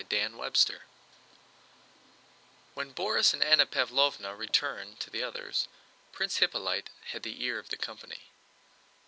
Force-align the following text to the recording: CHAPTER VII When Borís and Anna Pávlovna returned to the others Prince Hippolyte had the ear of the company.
CHAPTER 0.09 0.29
VII 0.29 0.79
When 2.73 2.91
Borís 2.95 3.33
and 3.35 3.43
Anna 3.43 3.67
Pávlovna 3.67 4.35
returned 4.35 4.99
to 4.99 5.11
the 5.11 5.21
others 5.21 5.67
Prince 6.11 6.37
Hippolyte 6.37 6.89
had 7.11 7.21
the 7.21 7.43
ear 7.43 7.59
of 7.59 7.69
the 7.69 7.77
company. 7.77 8.31